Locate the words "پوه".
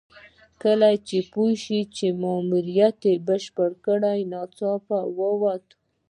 1.31-1.51